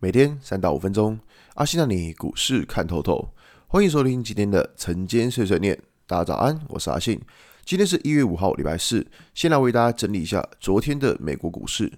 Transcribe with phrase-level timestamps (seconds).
[0.00, 1.18] 每天三到五分钟，
[1.54, 3.30] 阿信让你股市看透透。
[3.66, 5.80] 欢迎收听今天的晨间碎碎念。
[6.06, 7.18] 大家早安，我是阿信。
[7.64, 9.06] 今天是一月五号，礼拜四。
[9.34, 11.90] 先来为大家整理一下昨天的美国股市。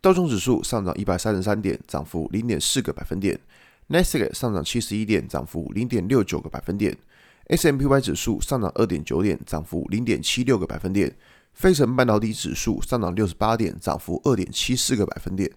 [0.00, 3.38] 道琼指数上涨一百三十三点，涨幅零点四个百分点。
[3.86, 6.96] 纳斯达克上涨七十一点，涨幅零点六九个百分点。
[7.48, 11.14] S M P Y 指数上涨二点九点，涨幅零点七六个百分点。
[11.52, 15.48] 费城半导体指数上涨六十八点，涨幅二点七四个百分点。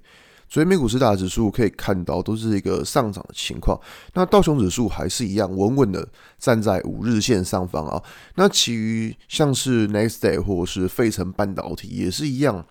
[0.50, 3.80] 所以美股四大指数可以看到都是一个上涨的情况，
[4.14, 6.08] 那道琼指数还是一样稳稳的
[6.40, 8.02] 站在五日线上方啊。
[8.36, 12.66] 那其余像是 Next Day 或者是费城半导体也是一样。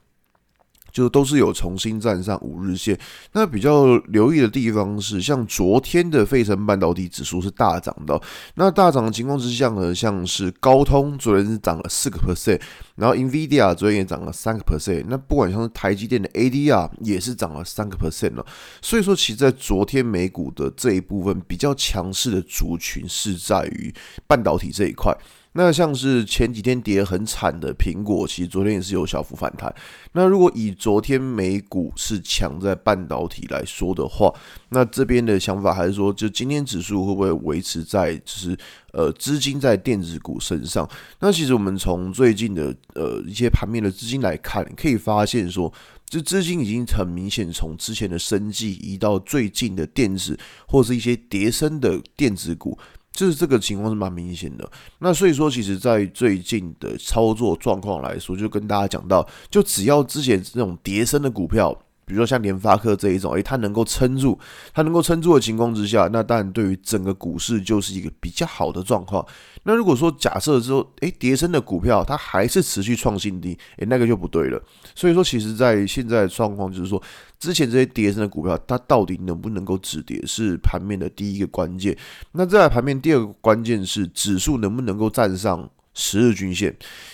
[0.96, 2.98] 就都是有重新站上五日线，
[3.32, 8.18] 那比较留意的地方是，像昨天的费城半导体指数是大涨的，
[8.54, 12.58] 那大涨的情况之下呢，像是高通昨天是涨了四个 percent，
[12.94, 18.46] 然后 Nvidia 昨天也涨了三个 percent，那不管像是台积电的 ADR 也是涨了三个 percent 了，
[18.80, 23.94] 所以说其实在昨天美股的这一部分比较强势的族群是在于
[24.26, 25.14] 半导体这一块。
[25.56, 29.74] 那像是前几天跌很惨的苹果，其实昨天也是有小幅反弹。
[30.12, 34.30] 那如果以昨天美股是强在半导体来说的话，
[34.68, 38.56] 那这边的想法还是说，就今天指数会不会维持在就是
[38.92, 40.86] 呃资金在电子股身上？
[41.20, 45.72] 那其实我们从最近的呃一些盘面的资金来看，可以发现说，
[46.06, 52.78] 这资金已经很明显从之前的生技移到最近的电子或是一些跌升的电子股。
[53.16, 61.76] 就是这个情况是蛮明显的，那所以说，其实，在最近的操作状况来说，就跟大家讲到，就只要之前这种叠升的股票。
[62.06, 64.38] 比如说像联发科这一种，诶，它能够撑住，
[64.72, 69.26] 它能够撑住的情况之下，那当然对于整个股市就是一个比较好的状况。
[69.64, 74.62] 那如果说假设之后，诶，跌升的股票它还是持续创新低，诶，那个就不对了。
[74.94, 77.02] 所以说，其实在现在的状况就是说，
[77.40, 81.96] 之前这些跌升的股票，它到底能不能够止跌，是盘面的第一个关键。
[82.30, 85.68] 那再来盘面第二个关键是指数能不能够站上。
[85.98, 86.68] 十日均线，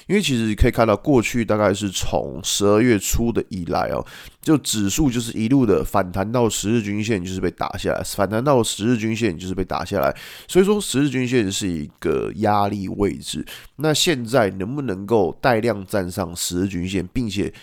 [0.08, 4.04] 因为其实可以看到，过去大概是从十二月初的以来哦，
[4.42, 10.12] 就指数就是一路的反弹到十日均线，就是被打下来，反弹到十日均线就是被打下来，
[10.48, 13.46] 所以说十日均线是一个压力位置。
[13.76, 17.54] 那现在能不能够带量站上十日均线，并且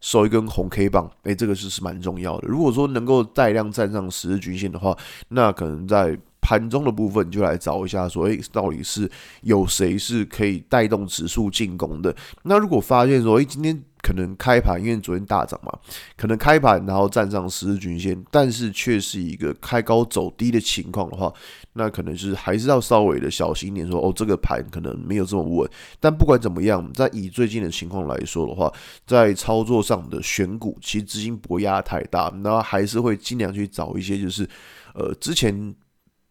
[0.00, 1.10] 收一根红 K 棒？
[1.24, 2.46] 诶，这个是是蛮重要的。
[2.46, 4.96] 如果说能够带量站上十日均线的话，
[5.30, 6.16] 那可能在。
[6.48, 9.10] 盘中的部分就来找一下，说，诶，到底是
[9.42, 12.14] 有谁是可以带动指数进攻的？
[12.44, 15.70] 那如果发现说，诶，今天可能开盘，因为昨天大涨嘛，
[16.16, 21.30] 可能开盘然后站上十日均线，但是却是一个开高走低的情况的话，
[21.74, 25.70] 那可能就是还是要稍微的小心一点，说，哦，这个盘可能没有这么稳。
[26.00, 28.72] 但不管怎么样，在以最近的情况来说的话，
[29.06, 34.48] 在操作上的选股，其实资金不会压太大，然后还是会尽量去找一些，就是
[34.94, 35.74] 呃之前。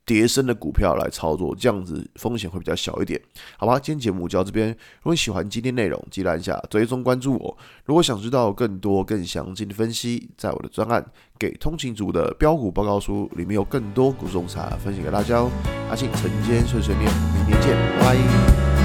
[0.07, 3.21] 跌升的股票来操作，这样子风险会比较小一点，
[3.57, 3.77] 好吧？
[3.77, 4.69] 今天节目就到这边。
[4.69, 7.57] 如果你喜欢今天内容，记得按下追踪关注我。
[7.83, 11.01] 如果想知道更多更详尽的分析，在我的专案
[11.37, 15.51] 《给通勤族的标股报告书》里面有更多股种茶分享给大家哦。
[15.89, 18.76] 阿信晨间碎碎念，明天见，拜拜。